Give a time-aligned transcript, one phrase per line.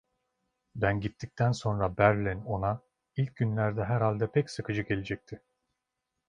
[0.75, 2.81] Ben gittikten sonra Berlin ona
[3.17, 5.41] ilk günlerde herhalde pek sıkıcı gelecekti.